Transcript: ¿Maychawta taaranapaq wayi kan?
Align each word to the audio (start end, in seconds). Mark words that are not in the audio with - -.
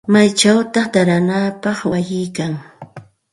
¿Maychawta 0.13 0.81
taaranapaq 0.93 1.79
wayi 1.91 2.21
kan? 2.35 2.53